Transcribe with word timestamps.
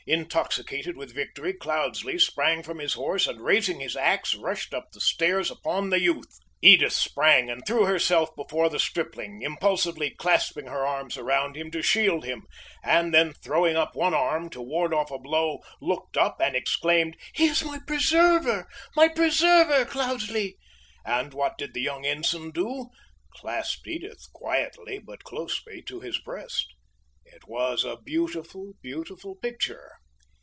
Intoxicated 0.07 0.97
with 0.97 1.13
victory, 1.13 1.53
Cloudesley 1.53 2.17
sprang 2.19 2.63
from 2.63 2.79
his 2.79 2.95
horse, 2.95 3.27
and 3.27 3.39
raising 3.39 3.79
his 3.79 3.95
ax, 3.95 4.33
rushed 4.33 4.73
up 4.73 4.85
the 4.91 4.99
stairs 4.99 5.51
upon 5.51 5.91
the 5.91 5.99
youth! 6.01 6.39
Edith 6.59 6.93
sprang 6.93 7.51
and 7.51 7.61
threw 7.67 7.85
herself 7.85 8.35
before 8.35 8.67
the 8.67 8.79
stripling, 8.79 9.43
impulsively 9.43 10.09
clasping 10.09 10.65
her 10.65 10.83
arms 10.85 11.17
around 11.17 11.55
him 11.55 11.69
to 11.69 11.83
shield 11.83 12.25
him, 12.25 12.47
and 12.83 13.13
then 13.13 13.31
throwing 13.33 13.75
up 13.77 13.95
one 13.95 14.15
arm 14.15 14.49
to 14.49 14.59
ward 14.59 14.91
off 14.91 15.11
a 15.11 15.19
blow, 15.19 15.59
looked 15.79 16.17
up 16.17 16.41
and 16.41 16.55
exclaimed: 16.55 17.15
"He 17.33 17.45
is 17.45 17.63
my 17.63 17.77
preserver 17.85 18.65
my 18.95 19.07
preserver, 19.07 19.85
Cloudesley!" 19.85 20.57
And 21.05 21.31
what 21.31 21.59
did 21.59 21.75
the 21.75 21.81
young 21.81 22.07
ensign 22.07 22.49
do? 22.49 22.87
Clasped 23.35 23.87
Edith 23.87 24.23
quietly 24.33 24.97
but 24.97 25.23
closely 25.23 25.83
to 25.83 25.99
his 25.99 26.17
breast. 26.19 26.73
It 27.33 27.47
was 27.47 27.85
a 27.85 27.95
beautiful, 27.95 28.73
beautiful 28.81 29.35
picture! 29.37 29.93